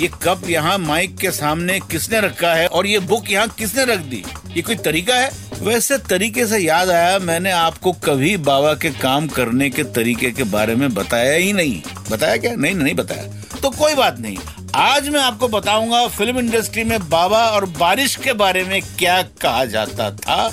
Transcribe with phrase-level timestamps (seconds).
[0.00, 3.98] ये कप यहाँ माइक के सामने किसने रखा है और ये बुक यहाँ किसने रख
[4.00, 4.22] दी?
[4.56, 5.30] ये कोई तरीका है?
[5.62, 10.44] वैसे तरीके से याद आया, मैंने आपको कभी बाबा के काम करने के तरीके के
[10.44, 12.54] बारे में बताया ही नहीं। बताया क्या?
[12.54, 13.24] नहीं नहीं बताया।
[13.62, 14.38] तो कोई बात नहीं।
[14.74, 19.64] आज मैं आपको बताऊँगा फ़िल्म इंडस्ट्री में बाबा और बारिश के बारे में क्या कहा
[19.64, 20.50] जाता था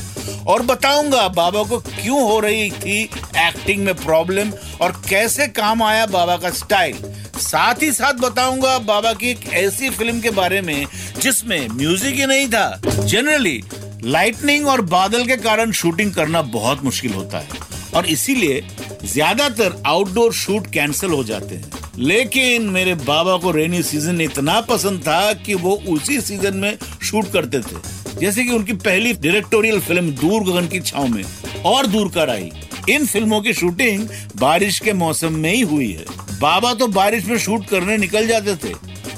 [0.48, 3.02] और बताऊँगा बाबा को क्यों हो रही थी
[3.38, 4.52] एक्टिंग में प्रॉब्लम
[4.82, 6.96] और कैसे काम आया बाबा का स्टाइल।
[7.38, 10.86] साथ ही साथ बताऊँगा बाबा की एक ऐसी फ़िल्म के बारे में,
[11.22, 13.64] जिसमें म्यूज़िक ही नहीं था। जनरली
[14.04, 18.62] लाइटनिंग और बादल के कारण शूटिंग करना बहुत मुश्किल होता है। और इसीलिए
[19.06, 25.00] ज़्यादातर आउटडोर शूट कैंसिल हो जाते हैं। लेकिन मेरे बाबा को रेनी सीज़न इतना पसंद
[25.02, 30.12] था कि वो उसी सीज़न में शूट करते थे। जैसे कि उनकी पहली डायरेक्टोरियल फ़िल्म
[30.12, 31.24] दूर गगन की छाव में
[31.66, 32.52] और दूर कर आई।
[32.90, 34.08] इन फ़िल्मों की शूटिंग
[34.38, 36.06] बारिश के मौसम में ही हुई है।
[36.42, 38.74] बाबा तो बारिश में शूट करने निकल जाते थे।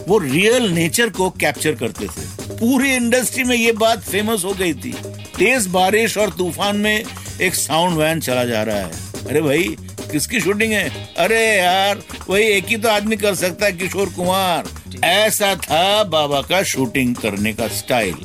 [0.07, 4.73] वो रियल नेचर को कैप्चर करते थे। पूरी इंडस्ट्री में ये बात फ़ेमस हो गई
[4.73, 4.93] थी।
[5.37, 7.03] तेज बारिश और तूफ़ान में
[7.41, 8.91] एक साउंड वैन चला जा रहा है।
[9.29, 9.75] अरे भाई,
[10.11, 11.13] किसकी शूटिंग है?
[11.17, 14.67] अरे यार, वही एक ही तो आदमी कर सकता है, किशोर कुमार।
[15.03, 18.15] ऐसा था बाबा का शूटिंग करने का स्टाइल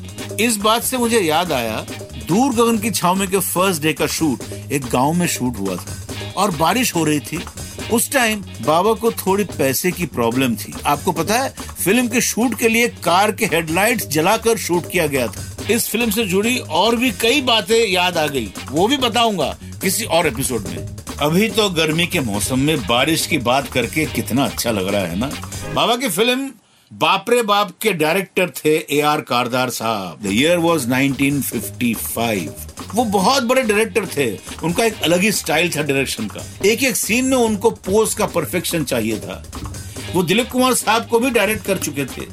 [0.41, 1.85] इस बात से मुझे याद आया
[2.29, 5.77] दूर गगन की छाव में के फ़र्स्ट डे का शूट एक गाँव में शूट हुआ
[5.77, 5.97] था।
[6.37, 7.41] और बारिश हो रही थी।
[7.93, 12.59] उस टाइम बाबा को थोड़ी पैसे की प्रॉब्लम थी। आपको पता है फ़िल्म के शूट
[12.59, 16.97] के लिए कार के हेडलाइट्स जलाकर शूट किया गया था। इस फ़िल्म से जुड़ी और
[16.97, 20.89] भी कई बातें याद आ गई। वो भी बताऊँगा किसी और एपिसोड में।
[21.21, 25.19] अभी तो गर्मी के मौसम में बारिश की बात करके कितना अच्छा लग रहा है
[25.19, 25.31] ना?
[25.75, 26.51] बाबा की फ़िल्म
[26.93, 32.49] बापरे बाप के डायरेक्टर थे ए आर कारदार साहब। द ईयर वॉज़ 1955
[32.95, 36.97] वो बहुत बड़े डायरेक्टर थे। उनका एक अलग ही स्टाइल था डायरेक्शन का। एक एक
[36.97, 39.45] सीन में उनको पोज का परफेक्शन चाहिए था।
[40.15, 42.27] वो दिलीप कुमार साहब को भी डायरेक्ट कर चुके थे।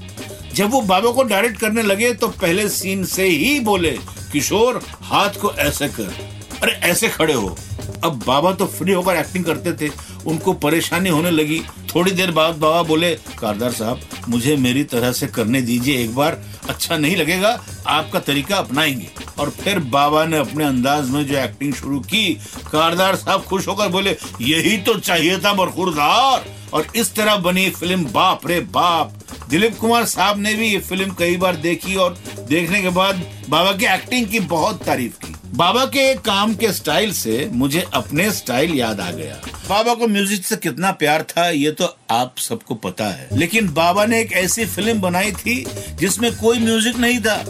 [0.54, 3.92] जब वो बाबा को डायरेक्ट करने लगे तो पहले सीन से ही बोले,
[4.32, 6.32] किशोर, हाथ को ऐसे कर।
[6.64, 7.58] अरे, ऐसे खड़े हो।
[8.04, 9.92] अब बाबा तो फ्री होकर एक्टिंग करते थे।
[10.26, 11.62] उनको परेशानी होने लगी।
[11.96, 16.44] थोड़ी देर बाद बाबा बोले, कारदार साहब, मुझे मेरी तरह से करने दीजिए एक बार
[16.70, 19.10] अच्छा नहीं लगेगा, आपका तरीका अपनाएँगे।
[19.40, 22.34] और फिर बाबा ने अपने अंदाज में जो एक्टिंग शुरू की,
[22.72, 28.06] कारदार साहब खुश होकर बोले, यही तो चाहिए था बरखुरदार और इस तरह बनी फ़िल्म,
[28.06, 29.14] बाप रे बाप।
[29.50, 32.18] दिलीप कुमार साहब ने भी ये फ़िल्म कई बार देखी और
[32.50, 37.14] देखने के बाद बाबा की एक्टिंग की बहुत तारीफ़ की। बाबा के काम के स्टाइल
[37.14, 41.72] से मुझे अपने स्टाइल याद आ गया। बाबा को म्यूज़िक से कितना प्यार था, ये
[41.72, 45.66] तो आप सबको पता है। लेकिन बाबा ने एक ऐसी फ़िल्म बनाई थी,
[46.00, 47.44] जिसमें कोई म्यूज़िक नहीं था।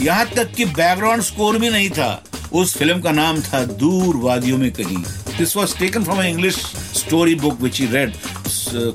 [0.00, 4.58] यहाँ तक कि बैकग्राउंड स्कोर भी नहीं था। उस फ़िल्म का नाम था दूर वादियों
[4.58, 5.02] में कहीं।
[5.38, 6.56] This was taken from English
[6.96, 8.12] story book which he read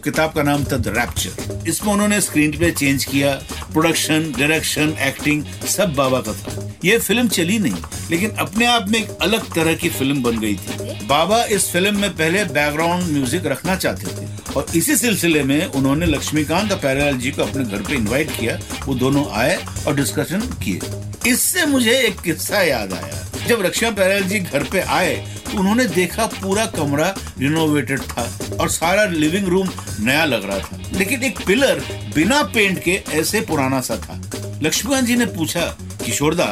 [0.03, 3.33] किताब का नाम था द रैप्चर। इसमें उन्होंने स्क्रीन प्ले चेंज किया,
[3.73, 8.99] प्रोडक्शन, डायरेक्शन, एक्टिंग, सब बाबा का था। ये फ़िल्म चली नहीं, लेकिन अपने आप में
[8.99, 13.45] एक अलग तरह की फ़िल्म बन गई थी। बाबा इस फ़िल्म में पहले बैकग्राउंड म्यूज़िक
[13.45, 17.81] रखना चाहते थे, और इसी सिलसिले में उन्होंने लक्ष्मीकांत और प्यारेलाल जी को अपने घर
[17.81, 19.57] पे इनवाइट किया, वो दोनों आए
[19.87, 24.79] और डिस्कशन किए। इससे मुझे एक किस्सा याद आया। जब रक्षा प्यारेलाल जी घर पे
[24.81, 25.15] आए
[25.45, 28.29] तो उन्होंने देखा पूरा कमरा रिनोवेटेड था
[28.61, 29.69] और सारा लिविंग रूम
[29.99, 31.81] नया लग रहा था। लेकिन एक पिलर
[32.15, 34.21] बिना पेंट के ऐसे पुराना सा था।
[34.63, 35.65] लक्ष्मीकांत जी ने पूछा,
[36.05, 36.45] किशोरदा,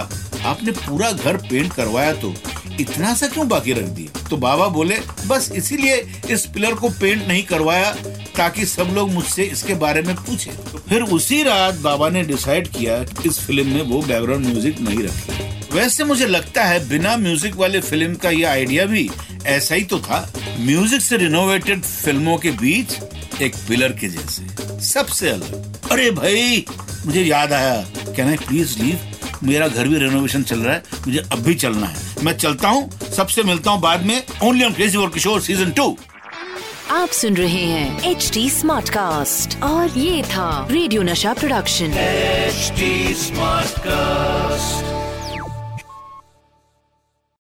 [0.46, 2.34] आपने पूरा घर पेंट करवाया तो
[2.80, 4.28] इतना सा क्यों बाकी रख दिया?
[4.30, 5.96] तो बाबा बोले, बस इसीलिए
[6.30, 7.92] इस पिलर को पेंट नहीं करवाया
[8.38, 10.52] ताकि सब लोग मुझसे इसके बारे में पूछे।
[10.90, 15.45] फिर उसी रात बाबा ने डिसाइड किया, इस फ़िल्म में वो बैकग्राउंड म्यूज़िक नहीं रखे।
[15.76, 19.10] वैसे मुझे लगता है बिना म्यूज़िक वाले फ़िल्म का ये आइडिया भी
[19.46, 20.20] ऐसा ही तो था।
[20.60, 26.66] म्यूज़िक से रिनोवेटेड फ़िल्मों के बीच एक पिलर के जैसे। सबसे अलग। अरे भाई
[27.06, 27.76] मुझे याद आया।
[28.16, 29.00] कैन आई प्लीज़ लीव
[29.44, 32.90] मेरा घर भी रेनोवेशन चल रहा है। मुझे अब भी चलना है। मैं चलता हूँ।
[33.18, 35.98] सबसे मिलता हूँ बाद में। ओनली ऑन क्रेजी और किशोर सीज़न टू
[36.92, 42.74] आप सुन रहे हैं एच डी स्मार्ट कास्ट और ये था रेडियो नशा प्रोडक्शन एच
[43.20, 44.95] स्मार्ट Smartcast.